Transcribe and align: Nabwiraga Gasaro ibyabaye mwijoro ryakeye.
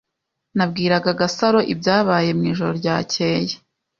Nabwiraga 0.57 1.11
Gasaro 1.19 1.59
ibyabaye 1.73 2.29
mwijoro 2.37 2.71
ryakeye. 2.81 3.55